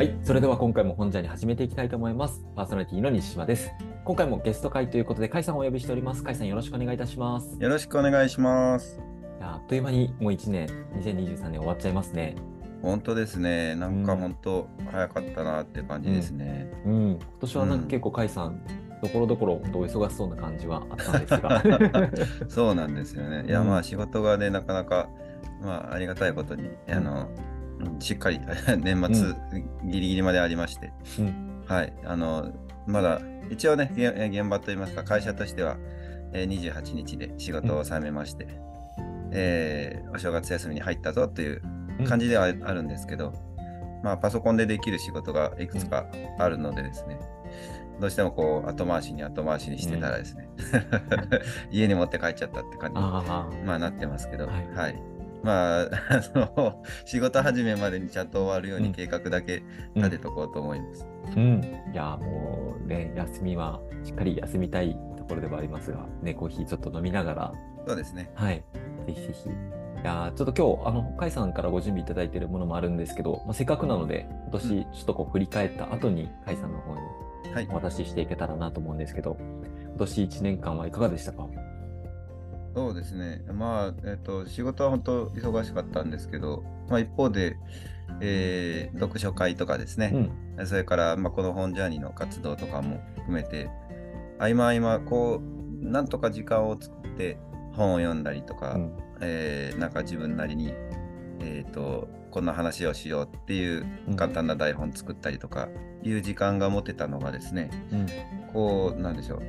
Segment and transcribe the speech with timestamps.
[0.00, 2.42] はい、それでは今回も本ジャーに始めていきたいと思います。
[2.56, 3.70] パーソナリティの西島です。
[4.06, 6.24] 今回もゲスト会ということで、甲斐さんをお呼びしております。
[6.24, 7.58] 甲斐さんよろしくお願いいたします。
[7.60, 8.98] よろしくお願いします。
[9.42, 12.34] あっという間にもう1年、2023年終わっちゃいますね。
[12.80, 13.74] 本当ですね。
[13.74, 16.72] なんかうん本当早かったなって感じですね。
[16.86, 18.62] うん、今年はなんかうん結構甲斐さん、
[19.02, 21.62] ところどころお忙しそうな感じはあったんですが。
[22.48, 23.44] そうなんですよね。
[23.46, 25.10] いや、うんまあ仕事がね、なかなか、
[25.62, 27.50] まあありがたいことに、あの、うん
[27.98, 28.40] しっかり
[28.78, 29.34] 年末
[29.84, 31.62] ギリギリまでありまして、うん。
[31.66, 31.92] はい。
[32.04, 32.50] あの、
[32.86, 35.76] まだ一応ね、げ現場といいますか、会社としては、
[36.32, 38.46] えー28日で仕事を収めまして、
[39.32, 41.62] えーお正月休みに入ったぞという
[42.06, 43.32] 感じではあるんですけど、
[44.02, 46.06] まあ、パソコンでできる仕事がいくつか
[46.38, 47.18] あるのでですね、
[48.00, 50.48] どうしてもこう後回しに後回しにしてたらですね、
[51.70, 53.06] 家に持って帰っちゃったって感じに、
[53.66, 54.94] まあ、なってますけど、ははいい。
[55.42, 59.62] まあ、あの仕事始めまでにちゃんと終わるよううんに計画だけ
[59.94, 61.06] 立てとこうと思います。
[61.36, 67.52] うん、いやもうね、休みはしっかり休みたいところではありますが、ね、コーヒーちょっと飲みながら、
[67.86, 68.30] そうですね。
[68.34, 68.62] はい、
[69.06, 69.48] ぜひぜひ。
[69.48, 69.52] い
[70.02, 77.00] やーちょっと今日、あの、甲斐さんからご準備いただいているものもあるんですけど、まあ、せっかくなので、今年ちょっとこう振り返った後に、甲斐さんの方に
[77.54, 77.74] はいお。
[77.74, 79.36] 渡ししていけたらなと思うんですけど、
[79.88, 81.46] 今年1年間はいかがでしたか？
[82.74, 83.42] そうですね。
[83.52, 87.56] まあ、えっ、と、仕事は本当忙しかったんですけど、まあ一方で、
[88.20, 90.66] えー読書会とかですね、うん。
[90.66, 93.70] それから、まあ、この本ジャーニーの活動とかも含めて、
[94.38, 97.38] 合間合間、こう、なんとか時間を作って
[97.72, 100.72] 本を読んだりとか、うんえーなんか自分なりに、
[101.40, 105.68] えーと、こんな話をしようっていううん簡単な台本作ったりとか
[106.02, 108.06] いう時間が持てたのがですね、うん。
[108.52, 109.42] こう、なんでしょう、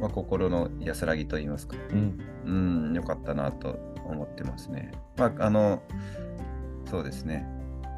[0.00, 2.20] まあ、心の安らぎといいますか、うん。
[2.44, 4.92] うん、よかったなと思ってますね。
[5.16, 5.82] まあ、あの、
[6.90, 7.46] そうですね。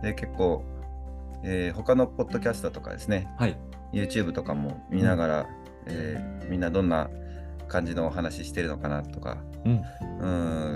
[0.02, 0.64] で、結構、
[1.42, 3.56] えー他のポッドキャストとかですね、はい。
[3.92, 5.46] YouTube とかも見ながら、
[5.86, 7.08] えーみんなどんな
[7.68, 9.82] 感じのお話ししてるのかなとか、うん。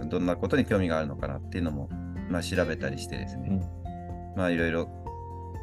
[0.03, 1.89] うん、どんなことに興味があるのかなっていうのも、
[2.29, 4.37] まあ、調べたりしてですね、うん。
[4.37, 4.89] まあ、いろいろ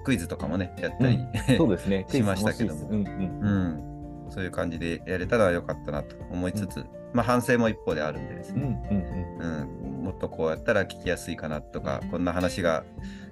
[0.03, 1.19] クイズとかもね、やったり、
[1.57, 2.05] そうですね。
[2.09, 3.90] しましたけどもうんうん。
[4.31, 12.83] うん、そういう感じでやれたらよかったなと思いつつ、まあ、反省も一方であるんでですうんね、うんうん、もっとこうやったら聞きやすいかなとか、こんな話が、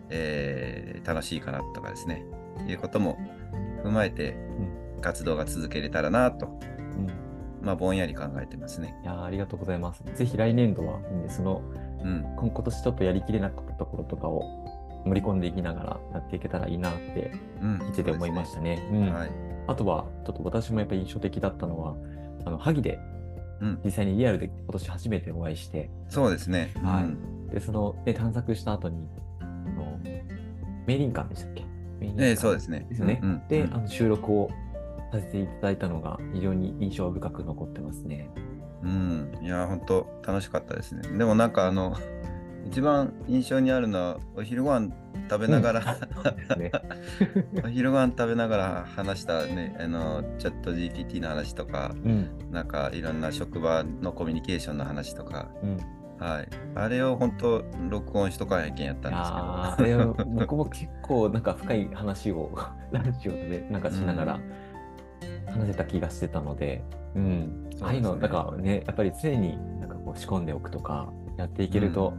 [0.09, 2.23] えー楽しいかなとかですね、
[2.67, 3.17] いうことも
[3.83, 7.05] 踏まえてうん活動が続けれたらなと、うん。
[7.05, 7.07] うん。
[7.61, 8.95] まあ、ぼんやり考えてますね。
[9.03, 10.03] いやーありがとうございます。
[10.13, 11.61] ぜひ来年度は、ね、その、
[12.03, 14.43] うん、今今年ちょっとやりきれなかったところとかを
[15.05, 17.31] 盛り込んでいきながらやっていけたらいいなって
[17.61, 18.77] うん、聞いてて思いましたね。
[18.89, 19.48] そううんはい。
[19.69, 21.95] あとは、ちょっと私もやっぱり印象的だったのは、
[22.45, 22.99] あの、萩で
[23.61, 26.71] うん、実際にリアルで今年初めてお会いして、そうですね。
[26.81, 29.07] はいうんで、その、ね、探索した後に、
[29.39, 29.99] あの、
[30.85, 31.63] 明林館でしたっけ？
[32.01, 32.85] ええ館そうですね。
[32.89, 33.19] ですよね。
[33.21, 34.49] うんうんで、うんあの収録を
[35.11, 38.29] させていただいたのが非常に印象深く残ってますね。
[38.83, 41.01] うん、いや、本当楽しかったですね。
[41.17, 41.95] でもなんかあの、
[42.65, 44.89] 一番印象にあるのは、お昼ご飯
[45.29, 45.79] 食べながら、
[46.35, 46.71] ですね。
[47.63, 52.29] お昼ご飯食べながら話したね、あの、チャット GPT の話とか、うん。
[52.51, 55.77] なんかいろんな職場のコミュニケーションの話とか、うん。
[56.19, 56.47] はい。
[56.75, 59.43] あれを本当録音しとかへんけんやったんですけど。
[59.43, 62.51] あれは僕も結構なんか深い話を
[62.91, 64.39] ラジオでなんかしながら
[65.47, 66.83] 話せた気がしてたので、
[67.15, 67.67] うん。
[67.71, 72.13] すねああいうの、なんかね、やっぱり常になんかこう仕込んでおくとか、やっていけると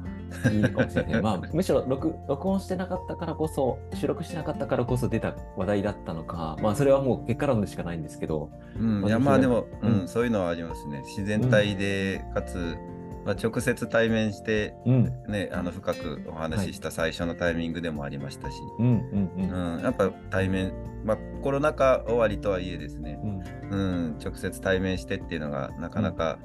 [0.53, 1.23] いいかもしれない。
[1.23, 11.03] まあ、むしろ録録音してなかったからこそ、収録してなかったからこそ出た話題だったのか、まあ、それはもう結果論でしかないんですけど、うん、まあいやまあでも、ううんん、そういうのはありますね。
[11.05, 12.77] 自然体で、かつ、
[13.25, 15.13] まあ、直接対面して、うん。
[15.29, 19.77] ね、あの深くお話しした最初のタイミングでもありましたし、うんうんうん。
[19.77, 20.73] うんやっぱ対面、
[21.05, 23.77] まあ、コロナ禍終わりとはいえですね、うんう
[24.13, 26.39] ん、直接対面してっていうのがなかなか、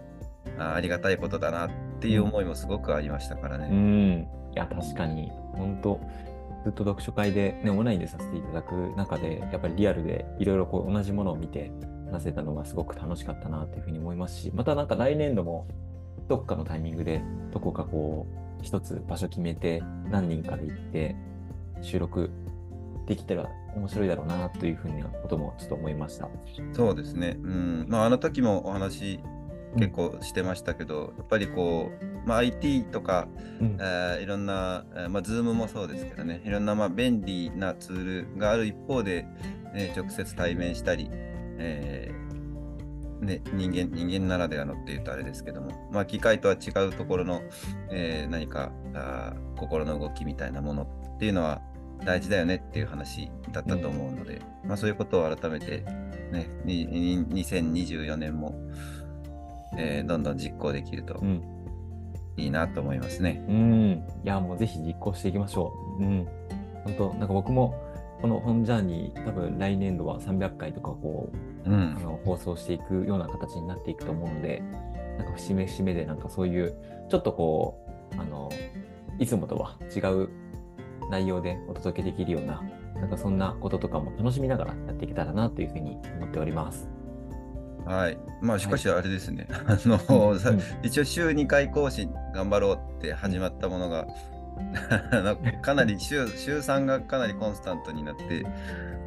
[0.58, 1.70] あありがたいことだなっ
[2.00, 3.68] ていう思いもすごくありましたからうね。
[3.70, 6.00] ん、いや、確かに、本当
[6.64, 11.72] ずっと読書会で、ね、オンラインでさせていただく中で、やっぱりリアルでいろいろこう同じものを見て
[12.12, 15.68] 話せたのがすごく楽しかったなというふうに思いますし、またなんか来年度も
[16.28, 17.22] どっかのタイミングで、
[17.52, 18.28] どこかこ
[18.60, 21.16] う、一つ場所決めて、何人かで行って、
[21.82, 22.32] 収録
[23.06, 26.30] できたら面白いだろうなというふうなこともちょっと思いました。
[26.74, 27.38] そうですね。
[27.42, 27.86] うん。
[27.88, 29.20] まあ、あの時もお話
[29.78, 33.28] 結構してましたけど、やっぱりこう、まあ、IT とか、
[33.60, 33.78] うん。
[33.80, 39.26] えーいろんな、えーまあ、Zoom もそうですけどね、いろんなまあ便利なツールがある一方で、
[39.74, 47.42] ね、直接対面したり、えーね、人間人間ならではのって言うとあれですけども、まあ、機械とは違うところの、
[47.92, 50.84] えー何かあー心の動きみたいなもの
[51.16, 51.62] っていうのは
[52.04, 55.86] 大事だよねっていう話だったと思うので、まあ、そういうことを改めて、
[56.32, 58.54] ね、にに2024年も、
[59.78, 61.42] えーどんどん実行できるとうん。
[62.38, 63.44] いいなと思いますね。
[63.48, 64.04] うん。
[64.24, 66.04] いや、もうぜひ実行していきましょう。
[66.04, 66.28] うん。
[66.84, 67.76] 本当なんか僕も、
[68.22, 71.30] この本ジャーニー、多分来年度は300回とかこ
[71.66, 71.94] う、あうん。
[72.04, 74.62] の放送していくような形になっていくと思うので、
[75.18, 76.76] なんか節目節目でなんかそういう、
[77.10, 77.80] ちょっとこ
[78.18, 78.50] う、あの、
[79.18, 80.30] いつもとは違う
[81.10, 82.62] 内容でお届けできるような、
[82.96, 86.90] なんかそんなこととかも楽しみながらやっていけたらなというふうに思っております。
[87.86, 88.18] はい。
[88.42, 89.48] まあ、しかしあれですね。
[89.68, 94.08] あの、さうん一応週2回更新頑張ろうって始まったものが、
[95.12, 98.46] あのかなり週週3がかなりコンスタントになって、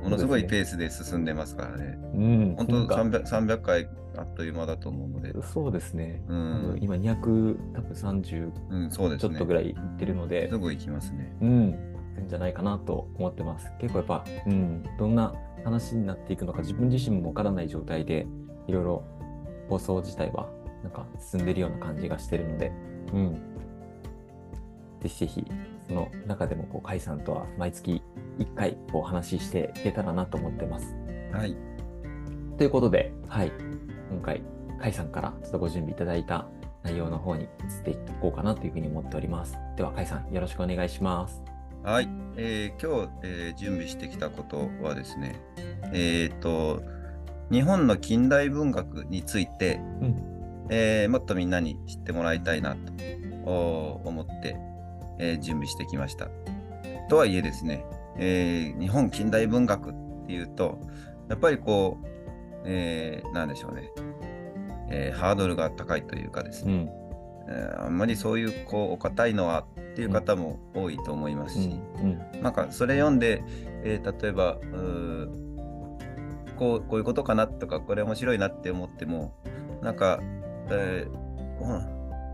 [0.03, 1.99] ものすごいペースで進んでますからね。
[2.15, 6.23] うん、本当なんか300 300回あっという間だと思うので、そうですね。
[6.29, 9.31] うん今200、多分30うん、そうですね。
[9.31, 11.37] ちょっとぐらいいってるので、すぐ行きますね。
[11.41, 13.71] うん、んじゃないかなと思ってます。
[13.81, 15.35] 結構やっぱ、うん、どんな
[15.65, 18.27] 話になっていくのか自分自身もわからない状態で、
[18.69, 19.03] いろいろ
[19.69, 20.49] 放送自体は
[20.83, 22.71] なんか進んでるような感じがしてるので、
[23.13, 23.35] うん。
[25.01, 25.47] ぜひぜひ、
[25.87, 28.03] その中でもこう、甲斐さんとは毎月
[28.39, 30.95] 1回お話ししていけたらなと思ってます。
[31.33, 31.57] はい。
[32.57, 33.53] ということで、はい、
[34.11, 34.41] 今回、
[34.79, 36.47] 甲斐さんからちょっとご準備いただいた
[36.83, 37.49] 内容の方に移っ
[37.85, 39.57] ていこうかなというふうに思っております。
[39.77, 41.43] では、甲斐さん、よろしくお願いします。
[41.83, 42.09] はい。
[42.37, 45.37] えー今日、えー準備してきたことはですね、
[45.93, 46.83] えっ、と、
[47.51, 50.25] 日本の近代文学について、うん
[50.71, 52.93] えーもっとみんなに知ってもらいたいなと
[53.47, 54.57] お思って、
[55.19, 56.29] えー準備してきました。
[57.09, 57.87] とはいえですね、
[58.19, 59.95] えー日本近代文学っ
[60.27, 60.79] ていうと、
[61.31, 62.07] やっぱりこう、
[62.67, 63.91] えーなんでしょうね、
[64.91, 66.89] えーハードルが高いというかですね、うん。
[67.51, 72.43] えーあんまりそういうこうお堅いのはっていう方も多いと思いますし、うん。
[72.43, 73.43] なんかそれ読んで、
[73.85, 75.48] えー例えばうー
[76.59, 79.33] こうこういうことかなとかこれ面白いなって思っても
[79.83, 80.21] なんか、
[80.71, 81.29] えー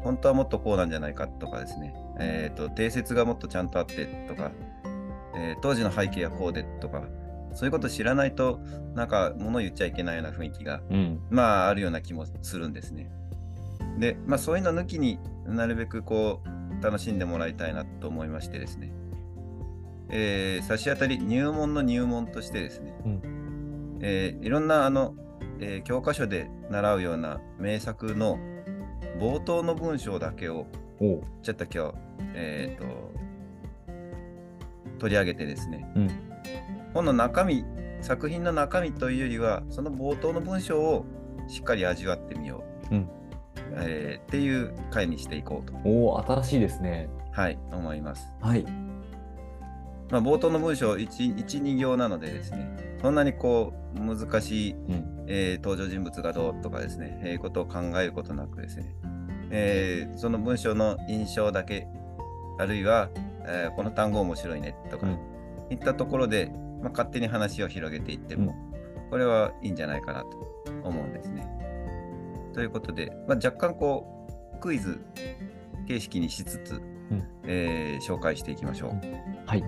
[0.05, 4.53] 本当はもっとこうなんじゃないかとかですね、えーと定説がもっとちゃんとあってとか、
[5.35, 7.05] えー当時の背景はこうでとか
[7.55, 8.61] そういうこと知らないと
[8.95, 11.21] なんか物言っちゃいけないような雰囲気がうん。
[11.31, 13.11] まああるような気もするんですね。
[13.99, 16.43] で、まあそういうの抜きになるべくこ
[16.81, 18.93] う楽しんでもらいたいなと思いましてですね。
[20.11, 23.44] えー差し当たり入門の入門としてですね、うん
[24.07, 25.15] えーいろんなあの、
[25.61, 28.39] えー教科書で習うような名作の
[29.19, 30.67] 冒頭の文章だけを。
[31.43, 31.95] ちょっと今日、
[32.35, 33.15] えーと
[34.99, 36.11] 取り上げてですね、うん。
[36.95, 37.65] 本の中身、
[38.01, 41.05] 作品の中身というよりは、その冒頭の文章を
[41.49, 43.09] しっかり味わってみよう、うん
[43.77, 47.09] えーっていう回にしていこうと、おお、新しいですね。
[47.33, 48.33] はい、思います。
[48.41, 48.65] はい。
[50.11, 55.25] まあ、冒頭の文章1、1、2行なのでですね、そんなにこう難しい、うん。
[55.27, 58.97] えー登場人物がどうとかですね、えーことを考えることなくですね、
[59.51, 61.87] えーその文章の印象だけ、
[62.59, 63.11] あるいは、
[63.47, 65.19] えーこの単語面白いねとか、うん
[65.69, 68.55] いったところで、まあ、勝手に話を広げていっても、
[69.11, 70.29] これはいいんじゃないかなと
[70.83, 71.47] 思うんですね。
[72.55, 74.99] ということで、まあ、若干こうクイズ
[75.87, 76.81] 形式にしつつ、
[77.11, 78.91] うんえー紹介していきましょう。
[79.45, 79.65] はい。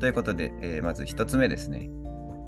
[0.00, 1.88] ということで、えーまず一つ目ですね。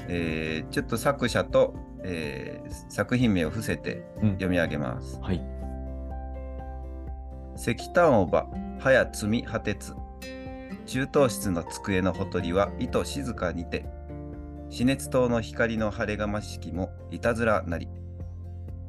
[0.08, 4.30] えーちょっと作者と、えー作品名を伏せてうん。
[4.32, 5.18] 読み上げます。
[5.20, 5.42] はい。
[7.56, 8.46] 石炭おば、
[8.80, 9.94] はや積み果てつ。
[10.87, 13.87] 中等室の机のほとりは糸静かにて。
[14.70, 17.88] 死熱灯の光の晴れがましきもいたずらなり。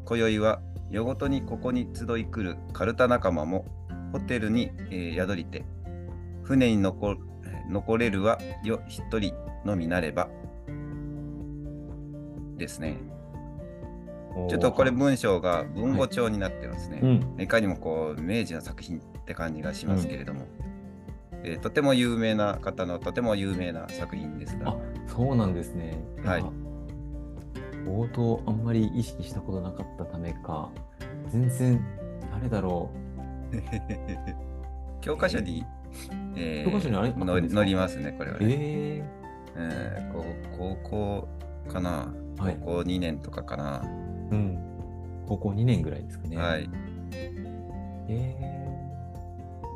[0.05, 3.65] 今宵は夜ごとにここに集い来るカルタ仲間も
[4.11, 5.63] ホテルに、えー宿りて。
[6.43, 7.17] 船に残
[7.97, 10.29] れるはよ一人のみなれば。
[12.57, 12.97] ですね。
[14.49, 16.99] ちょっとこれ文章が文語帳になってますね。
[17.01, 17.41] うん。
[17.41, 20.41] いかにもこう明治の作品って感じがしますけれども、
[21.43, 24.75] えーとても有名な方のとても有名な作品ですがあ、
[25.07, 25.97] そうなんですね。
[26.23, 26.47] はいや。
[27.85, 30.71] 冒頭あんまり意識したことなかったためか、
[31.29, 31.85] 全然、
[32.33, 32.89] 誰だろ
[35.01, 35.63] 教科書に、
[36.35, 36.71] えー？
[36.71, 38.39] 教科書に載りますね、これはう。
[38.41, 38.47] ね。
[38.49, 39.03] え
[39.57, 41.27] えーこう高校
[41.71, 42.24] かな、えはい。
[42.37, 43.81] 高校2年とかかな。
[44.31, 44.57] うん。
[45.27, 46.37] 高校2年ぐらいですかね。
[46.37, 46.69] はい。
[48.07, 48.55] え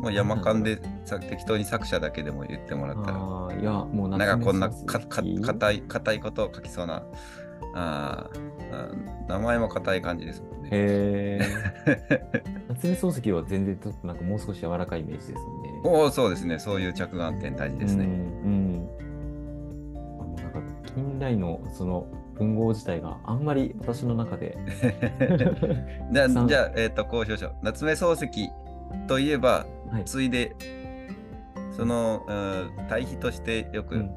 [0.01, 7.03] もう山間でさ適当に作者だけでも言ってもらー、ったら、ああ、いや、もうなんかこんなかか硬い硬いことを書きそうな
[7.73, 10.69] あーあー、名前も硬い感じですもんね。
[10.71, 12.43] へえ。
[12.69, 15.81] 夏目漱石は全然ちょっとなんかもう少し柔らかいイメージですよね。
[15.83, 16.59] おお、そうですね。
[16.59, 18.05] そういう着眼点大事ですね。
[18.05, 18.11] うん。
[18.11, 18.89] うん
[20.99, 22.07] ンラインのその
[22.39, 24.58] 文豪自体があんまり私の中で
[26.12, 27.55] じゃあ、じゃあえっ、と、こうしましょう。
[27.62, 28.50] 夏目漱石
[29.08, 30.55] といえば、はいついで、
[31.72, 32.34] その、う
[32.84, 34.12] ん対比としてよくうん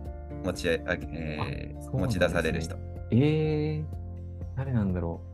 [0.44, 2.76] 持ち,、あえーあそうなん持ち出される人。
[3.10, 3.84] えー、
[4.56, 5.31] 誰なんだろう。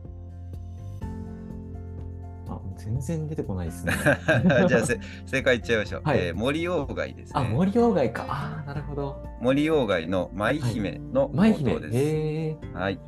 [2.79, 3.93] あ、全然出てこないですね。
[4.67, 6.01] じゃあせ、正解いっちゃいましょう。
[6.03, 7.49] はいえー森鴎外ですあ、ね。
[7.49, 8.25] 森鴎外か。
[8.29, 9.23] あーなるほど。
[9.41, 11.79] 森鴎外の舞姫の冒頭。
[11.79, 11.93] です。
[11.95, 12.99] えはい。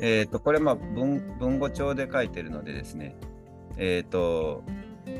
[0.00, 3.16] えっ、と、これ、まあ文、文語帳で書いてるのでですね、
[3.78, 4.62] えっ、と、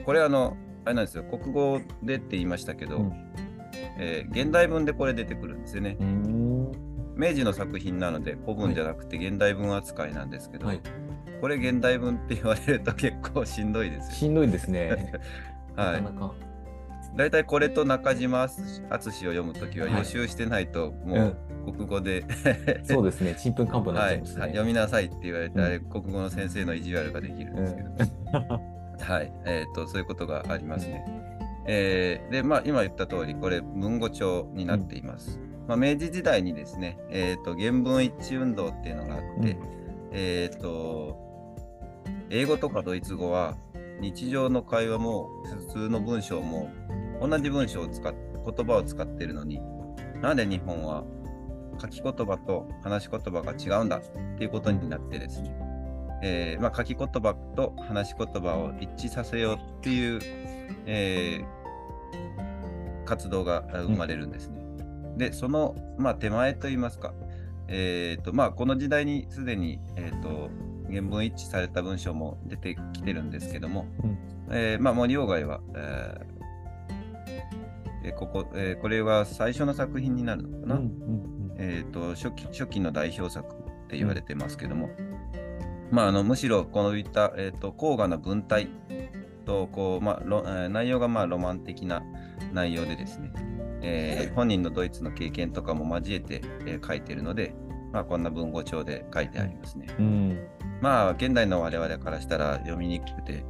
[0.04, 3.12] これ、あの、あれなんですよ、国語でって言いましたけど、うん
[3.98, 5.96] えー現代文でこれ出てくるんですよね。
[7.16, 10.80] 明治の作品なので、古文じゃなくて現代文扱いなんですけど、はい。
[11.40, 14.14] これ現代文って言われると結構しんどいですよ。
[14.14, 15.12] しんどいですね。
[15.76, 16.10] はないか。
[16.10, 16.34] なか。
[17.16, 21.34] 大体これと中島敦を読むときははい予習してないと、も
[21.66, 22.24] う国語で、
[22.84, 23.34] そうですね。
[23.34, 24.42] ちんぷんかんぷんになっはい、ちゃいますね。
[24.48, 27.88] 読みなさいって言われて、うんあれ国語の先生の意地悪ができるんですけど、
[29.00, 31.04] はい、えー、とそういうことがありますね。
[31.66, 35.40] えーで、まあ、今言った通り、これ、文語帳になっています。
[35.66, 39.58] まあ、明治時代にですね、えー、と原文一致運動っていうのがあって、うん
[40.12, 41.25] えっ、と、
[42.30, 43.56] 英語とかドイツ語は、
[44.00, 46.70] 日常の会話も普通の文章も
[47.20, 49.60] 同じ文章を使っ言葉を使っているのに
[50.20, 51.02] なんで日本は
[51.80, 54.00] 書き言葉と話し言葉が違うんだっ
[54.36, 55.56] ていうことになってですね、
[56.22, 60.20] えーまあ、書き言葉と話し言葉を一致させようっていう、
[60.84, 61.56] えー
[63.06, 64.60] 活動があ生まれるんですね。
[65.16, 67.14] で、その、まあ、手前といいますか、
[67.68, 70.50] えーとまあ、この時代にすでに、えー、と
[70.90, 74.18] 原文一致された文章も出てきてるんですけども、うん。
[74.50, 76.36] えーまあ、森鴎外は、えー
[78.04, 84.90] えーここえーこれは最初の作品になるのかな、うんうんえー、と初期初期の代表作って言われてますけども、
[85.90, 88.68] まあ、あのむしろこういった、えー、と高雅な文体
[89.44, 92.04] とこう、まあロえー内容がまあロマン的な
[92.52, 93.32] 内容でですね、
[93.82, 97.54] えー本人のドイツの経験とかも交えて、えー書いているので、
[97.96, 99.86] まあ、こんな文語帳で書いてありますね。
[99.98, 100.38] うん
[100.82, 103.46] まあ現代の我々からしたら読みにくくて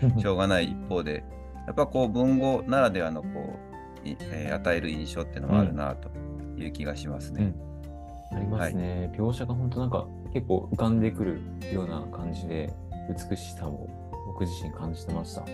[0.00, 1.24] うん しょうがない一方で、
[1.66, 3.28] やっぱこう文語ならではのこ
[4.04, 6.08] う、いえー与える印象っていうのはあるなと
[6.56, 7.52] いう気がしますね。
[8.30, 11.40] ありますね、描写が本当なんか結構浮かんでくる
[11.74, 12.72] ような感じで
[13.08, 13.88] 美しさを
[14.28, 15.44] 僕自身感じてました。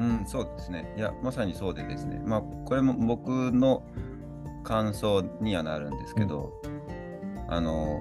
[0.00, 0.92] うん、そうですね。
[0.96, 2.20] いや、まさにそうでですね。
[2.26, 3.84] まあ、これも僕の
[4.64, 6.52] 感想にはなるんですけど、
[7.52, 8.00] あの、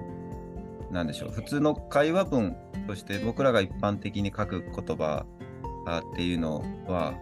[0.91, 2.55] なんでしょう、普通の会話文
[2.88, 5.25] として僕らが一般的に書く言葉
[5.86, 7.15] あっていうのは、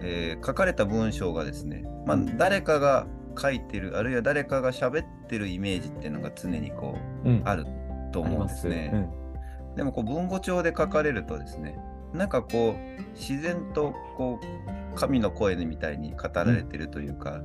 [0.00, 3.06] えー書かれた文章がですね、まあ、誰かが
[3.38, 7.42] 書いてる、あるいは誰かが喋ってるイメージっていうのが常にこう、うん。
[7.44, 7.66] ある
[8.10, 8.90] と思うんですね。
[8.92, 9.76] うん。
[9.76, 11.78] でもこう文語帳で書かれるとですね、
[12.14, 17.42] なんかこう自然とこう神の声みたいに語られてるというか、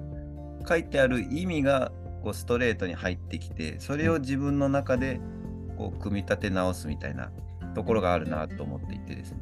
[0.68, 1.92] 書いてある意味が
[2.28, 5.22] こうストレートに入ってきて、それを自分の中で
[5.78, 7.32] こう組み立て直すみたいな
[7.74, 9.40] ところがあるなと思っていてですね。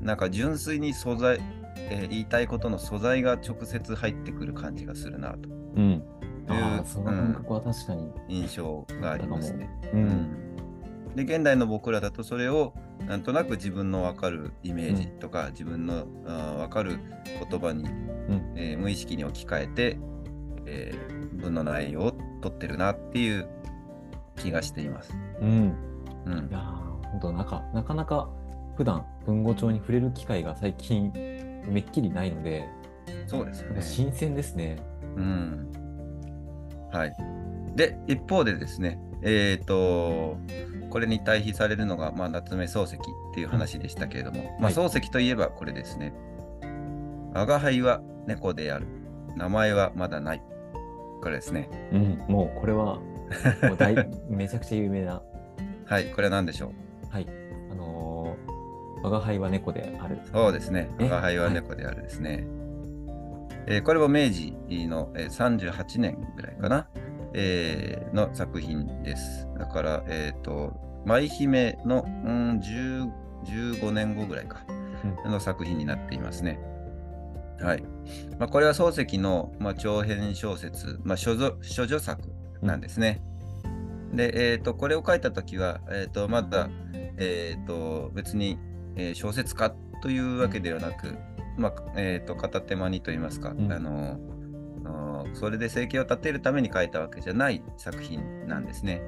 [0.00, 1.38] なんか純粋に素材、
[1.76, 6.02] えー言いたいことの素材が直接入ってくる感じがするなとうん。
[6.48, 8.10] あいうあ、その感覚は確かに。
[8.30, 9.68] 印象がありますね。
[9.92, 9.96] う。
[9.96, 10.36] うんん
[11.14, 12.72] で現代の僕らだとそれを
[13.06, 16.98] なんとなく自分の分かるイメージとか、自分の分かる
[17.50, 19.98] 言葉に、うんえー無意識に置き換えて、
[20.64, 21.11] えー
[21.42, 23.48] 文の内容を取ってるなっていう
[24.36, 25.12] 気がしています。
[25.40, 25.74] うん。
[26.26, 28.28] うんいやー本当なんか、なかなか
[28.76, 31.12] 普段文語帳に触れる機会が最近
[31.68, 32.66] めっきりないので、
[33.26, 33.82] そうですよね。
[33.82, 34.76] 新鮮ですね。
[35.16, 35.70] うん。
[36.90, 37.12] はい。
[37.76, 40.36] で、一方でですね、えっ、と、
[40.90, 42.98] これに対比されるのが、まあ、夏目漱石っ
[43.34, 46.12] ていう話でしたけれども、まあ、はい漱石といえばこれですね。
[47.34, 48.86] 我が輩は猫である。
[49.36, 50.42] 名前はまだない。
[51.22, 51.70] これですね。
[51.92, 52.24] うん。
[52.28, 53.94] もうこれは、もう大
[54.28, 55.22] めちゃくちゃ有名な。
[55.86, 56.72] はい、これは何でしょ
[57.10, 57.26] はい。
[57.70, 60.16] あのー、我が輩は猫である。
[60.16, 60.90] うそうですね。
[60.98, 61.04] え？
[61.04, 62.44] 我が輩は猫であるですね。
[63.66, 64.56] えーこれも明治
[64.88, 66.88] の、えー38年ぐらいかな、
[67.32, 69.48] えーの作品です。
[69.56, 70.72] だから、えっ、と、
[71.04, 73.10] 舞姫の、うん、10
[73.44, 74.64] 15年後ぐらいか、
[75.24, 76.58] の作品になっていますね。
[77.60, 77.84] はい。
[78.38, 82.20] まあ、これは漱石の、まあ、長編小説、まあ、処女処女作
[82.60, 83.22] なんですね。
[84.12, 86.68] で、えっ、と、これを書いたときは、えっ、と、まだ、
[87.16, 88.58] えっ、と、別に、
[88.94, 91.16] えー小説家というわけではなく、
[91.56, 94.18] まあ、えっ、と、片手間にと言いますか、うんあの
[95.34, 99.02] それで生計を立てるために書いたわけじゃない作品なんですね。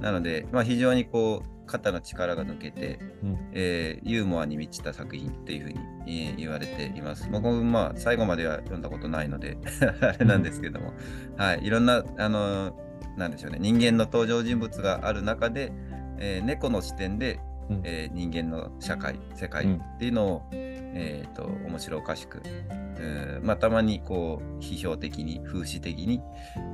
[0.00, 7.28] なので、まあ、非常にこう肩の力が抜けて、うん、えー、ユーモアに満ちた作品っていうふうに、えー、言われています。
[7.30, 9.58] 僕もまあ最後までは読んだことないので
[10.00, 10.92] あれなんですけども、
[11.36, 12.76] うん、はい、いろんな、あの
[13.16, 15.72] なんでしょうね、人間の登場人物がある中で、
[16.18, 26.20] えー、猫の視点で、うん、えー、人間の社会、世界っていうのを、うん、えーと、面白おかしく、えーまあ、たまにこう批評的に、風刺的に、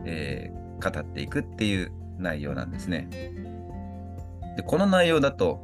[0.04, 3.08] えー、語っていくっていう内容なんですね。
[4.56, 5.60] で、この内容だと、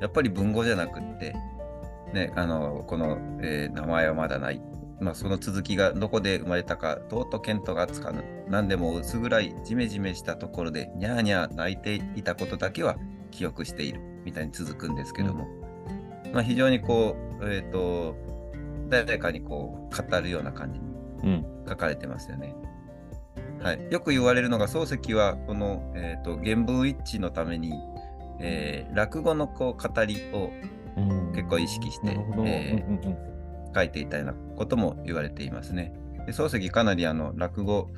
[0.00, 1.36] やっぱり文語じゃなくって、
[2.12, 4.60] ね、あのこの、えー、名前はまだない。
[5.00, 8.22] まあ、その続きがどこで生まれたか、とうと見当がつかぬ。
[8.48, 12.96] 何でも薄暗いジメジメしたところで、にゃーにゃー泣いていたことだけは
[13.30, 14.00] 記憶している。
[14.24, 15.48] みたいに続くんですけども、
[16.26, 18.14] うん、まあ、非常にこう、えっ、ー、と、
[18.88, 20.80] 誰かにこう、語るような感じ
[21.26, 22.54] に書かれてますよね。
[22.62, 22.69] うん、
[23.62, 27.72] はい、よく言われるのが漱石はこの、えーと原文一致のために
[28.40, 30.50] えー、落語のこう語りを
[31.34, 35.92] 結構意識して、えー、書いていたようなことも言われていますね。
[36.26, 37.88] で漱石かなりあの落語、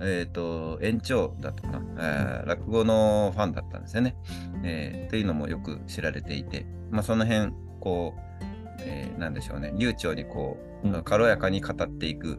[0.00, 4.16] えーと、延長だったかな、えー、落語のファンだったんですよね。
[4.64, 8.42] えー、っていうのもよく知られていて、まあ、その辺こう、
[8.80, 9.72] えー、なんでしょうね。
[9.76, 12.38] 流暢にこう、うん、軽やかに語っていく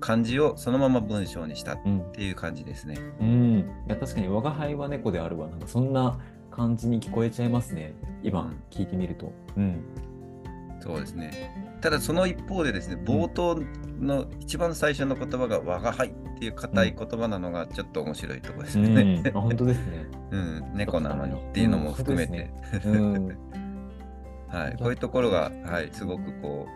[0.00, 1.78] 感じをそのまま文章にしたっ
[2.12, 2.98] ていう感じですね。
[3.20, 6.18] うん、うん、いや確かに「我が輩は猫であるわ」なんかそんな
[6.50, 7.94] 感じに聞こえちゃいますね。
[8.22, 9.32] 今、聞いてみると。
[9.56, 9.82] うん。
[10.80, 11.78] そうですね。
[11.80, 13.60] ただその一方でですね、冒頭
[14.00, 19.22] の一番最初の言葉が我が輩っていう硬い言葉なのがちょっと面白いところですね。
[19.24, 20.06] うん、 本当ですね。
[20.30, 22.50] うん、猫なのにっていうのも含めて。
[24.48, 26.66] はい、こういうところが、はい、すごくこ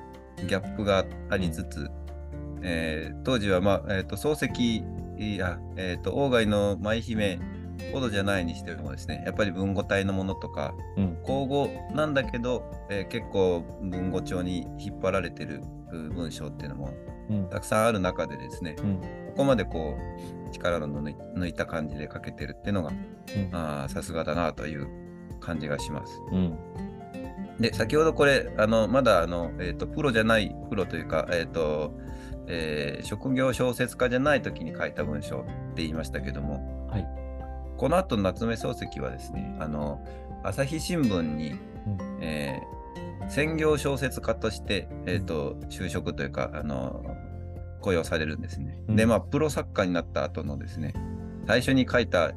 [0.43, 1.91] う、ギャップがありつつ、
[2.69, 4.85] えー、当時は、まあ、えっ、ー、と、漱石、
[5.39, 7.39] や、えっ、ー、と、鴎外の舞姫
[7.93, 16.93] ほどじゃないにしてもですねやっぱり文語体のものとか、うん、口語なんだけど、えー、結構文語帳に引っ張られてる文章っていうのも、
[17.51, 19.07] たくさんある中でですね、うん、こ
[19.39, 19.97] こまでこ
[20.49, 22.83] う力の抜いた感じで書けてるっていうの
[23.53, 24.89] がさすがだなという
[25.41, 26.21] 感じがします。
[27.61, 31.95] で先ほどこれあのまだあの、えーと、プロじゃないプロというか、えーと
[32.49, 37.07] えー、職業小説家じゃない時に書いた文章って言いましたけども、はい、
[37.77, 40.05] この後夏目漱石はですね、あの
[40.43, 41.59] 朝日新聞に、うん、
[42.21, 47.05] えー、専業小説家として、えーと、就職というかあの
[47.81, 48.79] 雇用されるんですね。
[48.89, 50.95] うん、で、まあ、プロ作家になった後のですね、
[51.47, 52.33] 最初に書いた、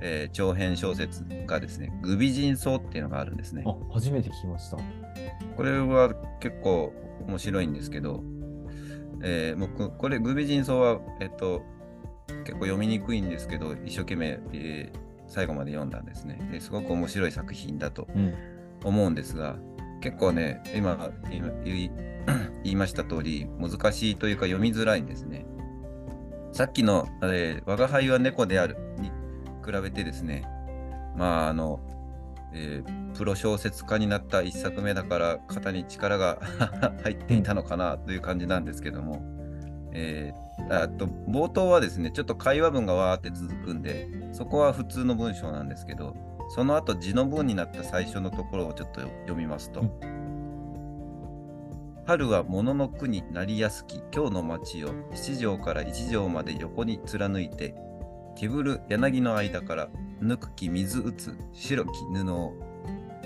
[0.00, 3.64] えー、長編小説がですね、グビジンソウっていうのがあるんですね。
[3.66, 4.78] あ、初めて聞きました。
[5.56, 6.92] これは結構
[7.26, 8.22] 面白いんですけど、
[9.22, 11.62] えー、僕、これ、グビジンソウは、えっ、ー、と、
[12.44, 18.06] 結構読みにくいんですけど、一生懸命、えー、最後まで読んだんですねですごく面白い作品だと
[18.84, 19.56] 思うんですが、
[19.94, 21.10] うん、結構ね、今
[22.62, 25.46] 言いました通り、難しいというか読みづらいんですね。
[26.52, 29.10] さっきの、えー、我が輩は猫であるに
[29.64, 30.44] 比べてですね、
[31.16, 31.80] まあ、あの、
[32.52, 36.38] えー、プロ小説家になった一作目だから肩に力が
[37.04, 39.22] 入っていたのかなという感じなんですけども、
[39.92, 46.14] えーあと冒頭はですね、ちょっと会話文がわーって続くんで、そこは普通の文章なんですけど、
[46.54, 49.90] その後字の文になった最初のところをちょっと読みますと、うん、
[52.06, 57.74] 春は物の句になりやすき今日の町を七条から一条まで横に貫いて、
[58.36, 59.88] 手ぶる柳の間から
[60.20, 62.54] ぬくき水打つ白き布を、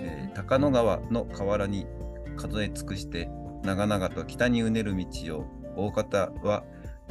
[0.07, 1.87] えー、高野川の河原に
[2.37, 3.29] 数え尽くして
[3.63, 6.65] 長々と北にうねる道を大方は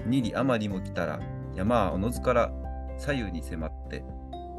[0.06, 1.20] 二里余りも来たら
[1.56, 2.52] 山はおのずから
[2.98, 4.04] 左右に迫って、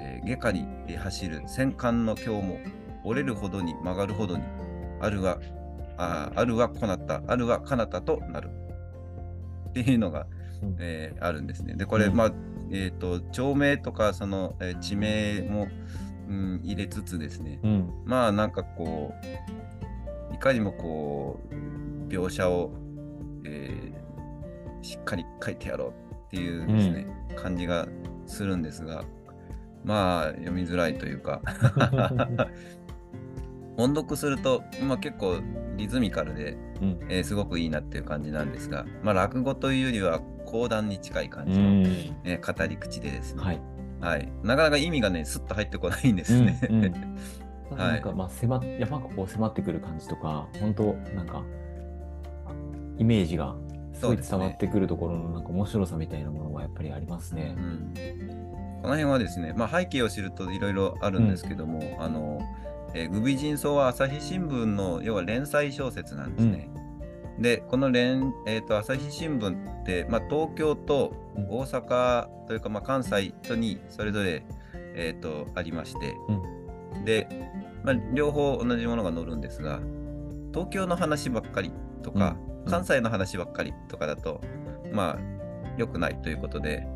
[0.00, 2.58] えー、下下に走る戦艦の今日も
[3.04, 4.42] 折れるほどに曲がるほどに
[5.00, 5.38] あるは
[5.98, 8.50] ああるはこなったあるはかなたとなる。
[9.70, 10.26] っていうのが、
[10.62, 11.74] うん、えー、あるんですね。
[11.74, 12.32] でこれ、うん、まあ
[12.70, 15.70] えーと、町名とかその、えー、地名も、うん、
[16.28, 19.14] 入れつつですね、うん、まあなんかこ
[20.30, 21.54] ういかにもこう
[22.12, 22.72] 描写を、
[23.44, 27.86] えー、しっかり書いてやろうっていうですね、うん、感じが
[28.26, 29.04] するんですが、
[29.84, 31.40] まあ読みづらいというか。
[33.78, 35.40] 音読すると、まあ、結構
[35.76, 41.84] リズミカルで、うん、えー、すごくいいなっていう感じなんですが、まあ、落語というよりは講談に近い感じの、うん、
[42.24, 43.60] えー、語り口でですね、はい、
[44.00, 46.58] はい、なかなか意味がねすっと入ってこないんですね。
[46.70, 47.16] うんうん。
[47.76, 51.42] なんかまあ迫やっぱこう迫ってくる感じとか本当なんか
[52.98, 53.56] イメージが
[53.92, 57.54] すごい伝わってくるところのなんか面白さみたいなものがやっぱりありますね。
[57.56, 57.94] うん、
[58.82, 62.40] この辺はですね、まあ、背景を知るといろいろあるんですけども、うん、あの、
[62.94, 66.68] えー、グビジンソウは朝日新聞の要は連載小説なんですね。
[66.74, 66.85] うん、
[67.38, 71.14] で、この連、えーと、朝日新聞って、まあ、東京と
[71.48, 74.42] 大阪というか、まあ、関西とにそれぞれ、
[74.94, 76.16] えーと、ありまして、
[77.04, 77.28] で、
[77.84, 79.80] まあ、両方同じものが載るんですが、
[80.52, 81.72] 東京の話ばっかり
[82.02, 84.40] とか、関西の話ばっかりとかだと、
[84.92, 85.18] まあ、
[85.76, 86.86] 良くないということで、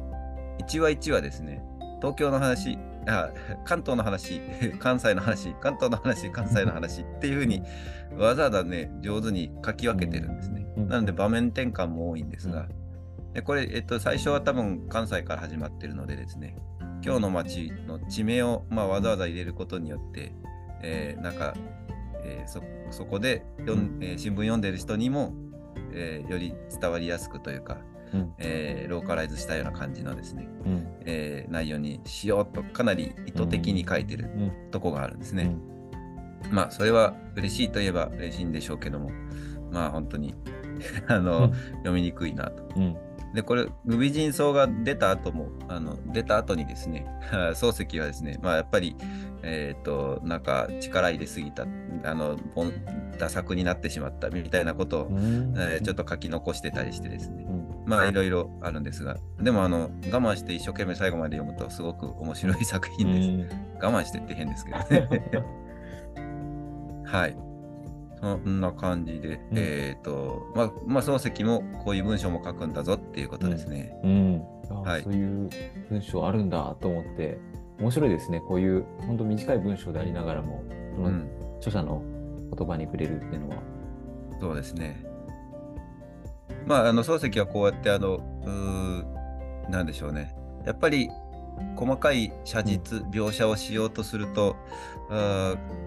[0.66, 1.62] 1話1話ですね、
[2.00, 3.30] 東京の話、あ
[3.64, 4.40] 関東の話、
[4.78, 7.62] 関西の話、関東の話、関西の話っていうふうに
[8.16, 10.66] わざわざね、上手に書き分けてるんですね。
[10.76, 12.68] なので場面転換も多いんですが、
[13.34, 16.56] でこれ、えっと、最初は多分関西から始まってるのでですね、
[17.02, 20.32] 今日の街の地名を、まあ、わざわざ入れることによって、
[20.82, 21.54] えー、なんか、
[22.22, 25.32] えー、そそこで読ん、えー、新聞読んでる人にも、
[25.92, 27.78] えー、より伝わりやすくというか、
[28.12, 34.29] うん、えー、ローカライズしたような感じのですね、うん、えー、内容にしようとかなり意図的に書いてる
[34.70, 35.55] とこがあるんですね。
[36.44, 39.11] うん、まあそれは嬉しいといえば嬉しいんでしょうけども
[39.70, 40.35] まあ本当に
[41.09, 42.64] あの、読みにくいなと。
[43.35, 47.07] で、これ、グビジンソウが出た後も、あの出た後にですね、
[47.55, 48.96] 漱石はですね、まあやっぱり、
[49.42, 51.64] えっ、ー、と、なんか力入れすぎた、
[52.05, 52.37] あの、
[53.18, 57.46] ダ作になってしまったみたいなことを、えー、ちょっと書き残してたりしてですね、
[57.86, 63.56] まあいろいろあるんですが、でもあの、我慢して一生懸命最後まで読むとすごく面白い作品です。
[63.82, 65.08] 我慢してって変ですけどね。
[67.04, 67.36] はい。
[68.20, 73.98] そんな感じで、うん、えっ、ー、と、まあ、まあ、漱石もこういう文章も書くんだぞっていうことですね。
[74.04, 74.42] うん。
[74.70, 75.48] うん、はい、そういう
[75.88, 77.38] 文章あるんだと思って、
[77.78, 78.40] 面白いですね。
[78.46, 80.62] こういう本当短い文章でありながらも、
[80.94, 81.10] その
[81.58, 82.02] 著者の
[82.54, 83.56] 言葉に触れるっていうのは。
[84.32, 85.10] うん、そうですね。
[86.66, 88.20] まあ、あの漱石はこうやってあの
[89.66, 90.35] うなんでしょうね。
[90.66, 91.09] やっぱり
[91.77, 94.57] 細かい写実、描写をしようとすると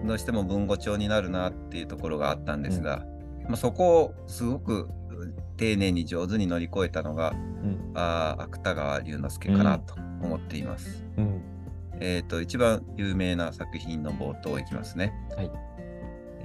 [0.05, 3.05] どうしても文語帳になるなっていうところがあったんですが、
[3.41, 4.89] うん、まあ、そこをすごく
[5.57, 11.05] 丁寧に上手に乗り越えたのが、うん、あ芥川龍之介かなと思っています。
[11.17, 11.41] うん、
[11.99, 15.13] えーと、一番有名な作品の冒頭いきますね。
[15.35, 15.51] はい。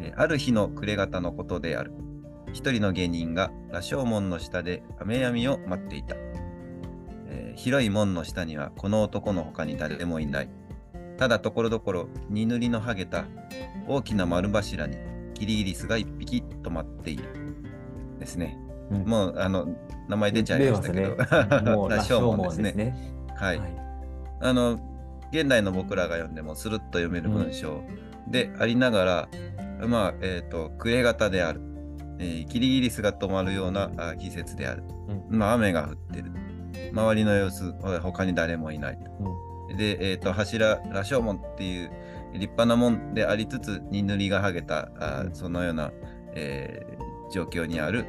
[0.01, 1.93] えー、ある日の暮れ方のことである。
[2.53, 6.17] 一人の芸人が羅生門の下で雨やみを待っていた。
[7.29, 10.49] えー、広い門の下にはこの男の他に誰もいない。
[11.17, 13.25] ただところどころ荷塗りの剥げた
[13.87, 14.97] 大きな丸柱に
[15.35, 17.25] キリギリスが一匹止まっている。
[18.19, 18.59] ですね。
[18.91, 19.69] うん、もうあの
[20.09, 21.17] 名前出ちゃいましたけど、
[21.89, 22.71] 羅生門ですね。
[22.73, 23.77] すねはい、はい、
[24.41, 24.81] あの
[25.33, 27.83] 現代の僕らが読んでもスルッと読める文章
[28.27, 29.29] でありながら、
[29.83, 31.61] うん、まあえっ、ー、と暮れ型である。
[32.19, 34.85] えー、キリギリスが止まるような季節である。
[35.31, 36.33] うん、まあ、雨が降ってる。
[36.93, 38.99] 周りの様子、他に誰もいない。
[39.69, 41.91] うん、で、えーと、柱、羅生門っていう
[42.33, 45.93] 立派な門でありつつ、に塗りが剥げた、あそのような、
[46.35, 48.07] えー、状況にある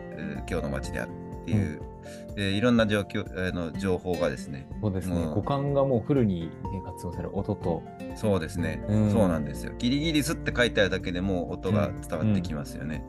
[0.50, 1.82] 今日の街であるっていう、
[2.30, 4.68] うん、でいろんな状況、えー、の情報がですね。
[4.82, 5.32] そうですね。
[5.34, 6.50] 五感がもうフルに
[6.86, 7.84] 活用される音と。
[8.16, 9.74] そうですね、うん、そうなんですよ。
[9.78, 13.04] キリギリスって書いてあるだけでも音が伝わってきますよね。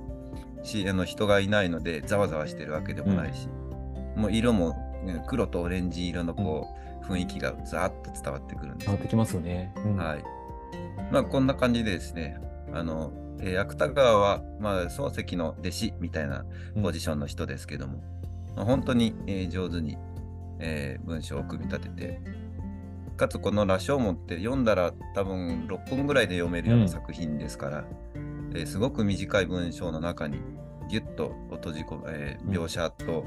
[0.62, 3.48] しあの人がいないのでざわざわしてるわけでもないし、
[4.16, 6.68] うん、もう色も、ね、黒とオレンジ色のこ
[7.02, 10.24] う、うん、雰囲気がざーっと伝わってくるんです、伝わってきますよね、うん、はい。
[11.10, 12.38] まあこんな感じでですね
[12.72, 16.44] あの、えー、芥川は、まあ、漱石の弟子みたいな
[16.82, 18.02] ポジションの人ですけども、
[18.54, 19.96] まあ、本当に、えー、上手に、
[20.60, 22.20] えー、文章を組み立てて
[23.16, 27.84] かつこの「羅生門」って読んだら多分6分ぐらいで読めるような作品ですから、
[28.54, 30.38] えー、すごく短い文章の中に
[30.88, 33.24] ギュッと閉じ込め、えー、描写と、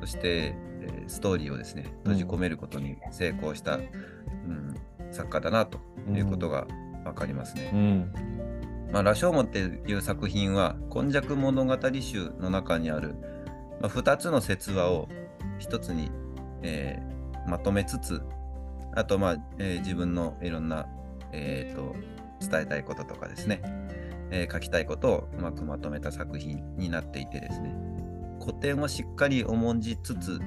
[0.00, 4.74] そして、えー、ストーリーをですね閉じ込めることに成功した、うん、
[5.10, 5.78] 作家だなと
[6.14, 6.66] いうことが
[7.04, 7.70] 分かりますね。
[7.72, 8.12] うん。
[8.92, 13.14] まあ、羅生門っていう作品は「今昔物語集」の中にある、
[13.80, 15.08] まあ、2つの説話を
[15.60, 16.10] 1つに、
[16.62, 18.20] えー、まとめつつ
[18.96, 20.88] あと、まあえー、自分のいろんな、
[21.30, 21.94] えーと
[22.40, 23.60] 伝えたいこととかですね、
[24.30, 27.74] えー、書きたいことをうまくまとめた作品になっていてですね
[28.40, 30.40] 古典をしっかり重んじつつ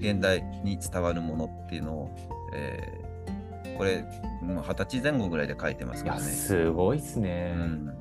[0.00, 2.16] 現代に伝わるものっていうのを、
[2.54, 4.04] えー、これ
[4.42, 6.22] 二十歳前後ぐらいで書いてますからね。
[6.22, 7.92] すごいっすね、うん。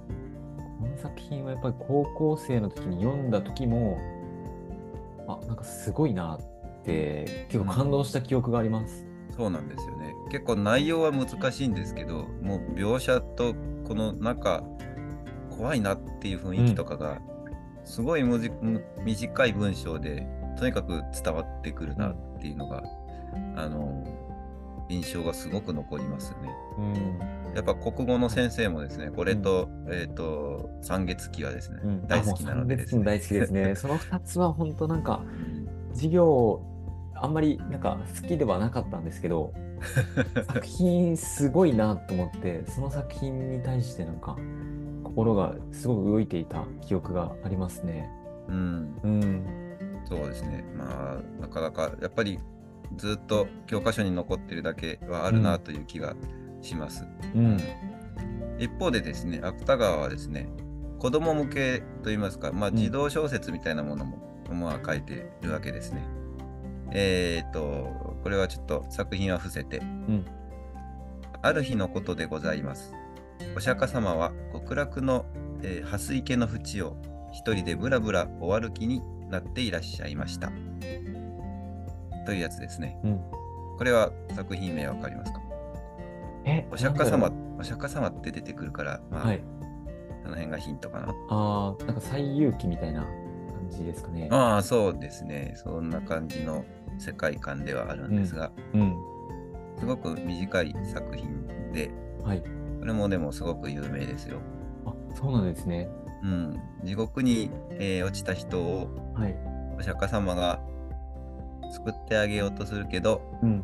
[0.79, 3.97] この作品はやっぱり高校生の時に読んだ時も
[5.27, 9.05] あなんかすごいなって結構感動した記憶があります。
[9.29, 10.13] うん、そうなんですよね。
[10.31, 13.55] 結構内容は難しいんですけどもう描写と
[13.87, 14.63] この中
[15.59, 17.19] 怖いなっていう雰囲気とかが、
[17.83, 18.23] すごい
[19.03, 20.25] 短い文章で
[20.57, 22.81] とにかく伝わってくるなっていうのが、
[23.57, 24.07] あの
[24.89, 26.49] 印象がすごく残りますよね。
[26.77, 27.55] うん。
[27.55, 33.03] やっぱ国語の先生もですね、これと、えっ、と、三月期はですね、うん、大好きなのでですね。
[33.03, 33.75] 大好きですね。
[33.77, 36.61] その2つは本当なんか、うん授業、
[37.15, 39.53] あんまりなんか好きではなかったんですけど、
[40.47, 44.37] 作品すごいなと思って、その作品に対してなんか、
[45.09, 48.09] 心がすごく動いていた記憶がありますね。
[48.47, 49.45] うん、うん。
[50.05, 50.63] そうですね。
[50.77, 52.39] まあ、なかなか、やっぱり
[52.95, 56.15] ずっと教科書に残ってるだけはあるなという気が
[56.61, 57.05] します。
[57.35, 57.59] うん。
[58.57, 60.49] 一方でですね、芥川はですね、
[60.99, 64.17] 子供向けといいますか、まあ、うん児童小説みたいなものも、
[64.51, 66.03] まあ、書いてるわけですね。
[66.91, 70.25] えっ、と、これはちょっと作品は伏せて、うん。
[71.41, 72.93] ある日のことでございます。
[73.55, 75.25] お釈迦様は極楽の、
[75.63, 76.95] えー蓮池の淵を
[77.31, 80.51] 一人でぶらぶらお歩きになっていらっしゃいました。
[82.25, 82.99] というやつですね。
[83.03, 83.19] うん。
[83.77, 85.41] これは作品名わかりますか？
[86.45, 89.41] え、お釈迦様お釈迦様って出てくるから、まあ、うはい。
[90.23, 91.13] その辺がヒントかな。
[91.29, 93.11] ああ、なんか最遊記みたいな感
[93.69, 94.27] じですかね。
[94.31, 95.53] ああ、そうですね。
[95.55, 96.65] そんな感じの
[96.97, 98.95] 世界観ではあるんですが、うん。
[99.77, 101.91] すごく短い作品で、
[102.23, 102.43] はい。
[102.79, 104.39] これもでもすごく有名ですよ。
[104.85, 105.89] あ、そうなんですね。
[106.23, 106.59] うん。
[106.83, 109.35] 地獄に、えー落ちた人をはい。
[109.77, 110.59] お釈迦様が
[111.71, 113.63] 救ってあげようとするけど、うん。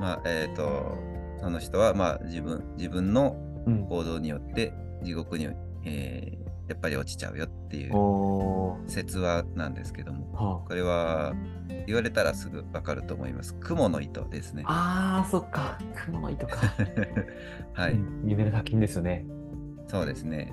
[0.00, 0.96] まあ、えっ、と、
[1.40, 3.86] その人は、まあ、自分、自分のうん。
[3.86, 5.48] 行動によって地獄に、
[5.84, 6.41] えー
[6.72, 7.92] やっぱり落ちちゃうよっていう。
[8.88, 11.34] 説話なんですけども、はこれは
[11.86, 13.54] 言われたらすぐわかると思います。
[13.60, 14.64] 雲の糸ですね。
[14.66, 15.22] あ。
[15.24, 15.78] あー、そっか。
[15.94, 16.56] 雲の糸か。
[17.74, 19.26] はい、うん有名な作品ですよね。
[19.86, 20.52] そうですね。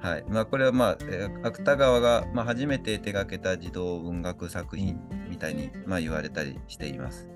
[0.00, 0.24] はい。
[0.28, 7.28] まあ、これはまあ、えー芥川が、まあ、初めて手掛けた児童文学作品みたいに、まあ、言われたりしています。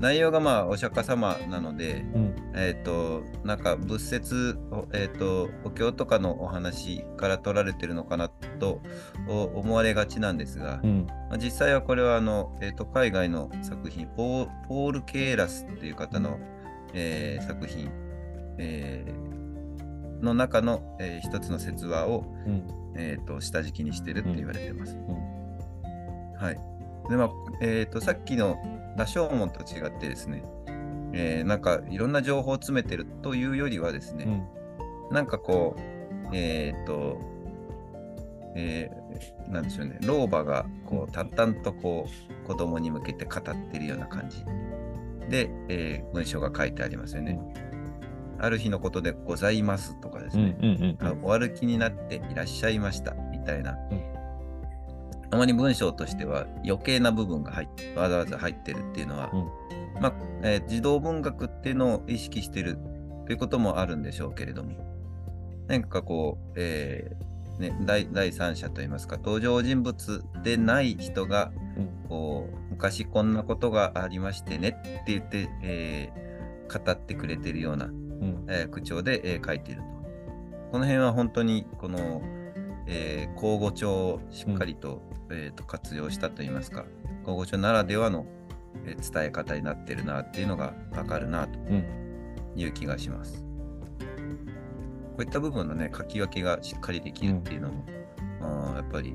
[0.00, 2.34] 内容がまあ、お釈迦様なので、うん。
[2.54, 8.80] えっ、と、なんか仏説、おえっ、と、お経とかのお話から取られてるのかなと
[9.28, 11.06] お思われがちなんですが、うん。
[11.28, 16.38] まあ、実際はこれはあの、えー、と海外の作品ポー、ル・ケーラスっていう方の、
[16.94, 17.90] えー作品、
[18.58, 19.28] えー
[20.22, 22.62] の中の、えー一つの説話を、うん。
[22.96, 24.96] えー、と下敷きにしてるって言われてます。
[24.96, 26.32] うん。
[26.34, 26.58] はい。
[27.10, 27.30] で、まあ、
[27.60, 28.56] えっ、と、さっきの
[28.98, 30.42] 羅生門と違ってですね、
[31.12, 34.24] えーなんかいろんな情報を詰めてるというよりはですね、
[35.10, 35.14] うん。
[35.14, 35.80] なんかこう、
[36.32, 37.18] えっ、と、
[38.56, 38.98] えー
[39.52, 42.06] なんでしょうね、老婆がこう淡々とこ
[42.44, 44.44] う子供に向けて語ってるような感じ
[45.30, 47.40] で、えー文章が書いてありますよね。
[48.40, 50.44] ある日のことでございますとかですうん。
[50.46, 50.68] ね、うん。
[51.00, 51.06] うん。
[51.06, 54.07] あお歩きになっていらっしゃいましたみたいな、うん
[55.30, 59.68] あまり文章としては余計な部分が入っわざわざ入ってるっていうのは、うん
[60.00, 60.12] まあ、
[60.42, 62.78] えー児童文学っていうのを意識してる
[63.26, 64.72] ということもあるんでしょうけれども、
[65.66, 72.08] 何かこう、えーね、第第三者といいますか、登場人物でない人が、うん。
[72.08, 76.28] こう昔こんなことがありましてねって言って、えー
[76.68, 78.44] 語ってくれてるような、うん。
[78.48, 79.88] えー口調で、えー書いていると。
[80.70, 82.22] この辺は本当にこの、
[82.88, 86.84] えー口語帳をしっかりと,、えーと活用したといいますか、
[87.24, 88.26] 口語帳ならではの、
[88.84, 91.84] えー伝え方になってるなっていうのがわかるなとうん。
[92.56, 93.44] いう気がします。
[95.16, 97.84] こういった部分のね、書き分けがしっかりできるっていうのも、
[98.40, 99.14] あーやっぱり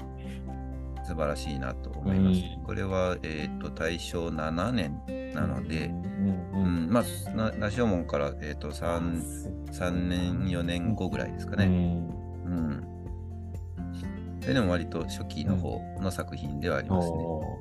[1.03, 2.39] 素晴らしいなと思います。
[2.57, 5.01] うんこれは、えー、と大正7年
[5.33, 5.95] なので、うん。
[5.97, 6.87] ううん。
[6.87, 11.65] んまあ、な羅生門から、えー、と 3, 3年、4年後ぐらいですかね。
[11.65, 12.83] うん。
[14.43, 14.47] うん。
[14.47, 17.17] ででも割と初期の方の作品ではありますね。
[17.17, 17.59] お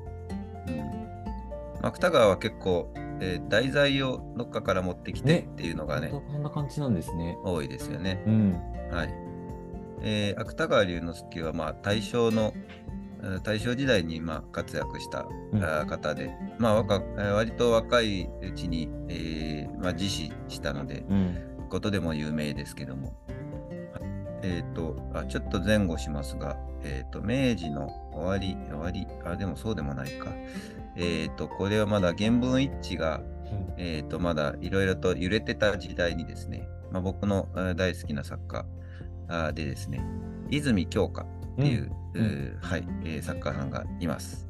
[0.67, 7.37] うん、芥川は結構、えー題材をどっかから持ってきてねっていうのがね、ーこんな感じなんですね。
[7.43, 8.23] 多いですよね。
[8.25, 8.53] うん。
[8.91, 9.13] はい。
[10.01, 12.53] えー芥川龍之介は、まあ、大正の、
[13.21, 15.25] えー大正時代に、まあ、活躍した、
[15.87, 21.37] 方で、まあ若えー割と若いうちに、えーまあ、自死したので、うん。
[21.69, 23.13] ことでも有名ですけども、
[24.43, 30.31] えっ、とあ、ちょっと前後しますが、えっ、と、明治の終わり、終わり、あ、でもそうでもないか。
[30.95, 38.65] えっ、と、これはまだ原文一致が、うんえっ、と、まだいろいろと揺れてた時代にですね、まあ、僕のえー大好きな作家
[39.53, 40.01] でですね、
[40.49, 44.47] 泉鏡花っていう、うんえーはい、えー作家さんがいます。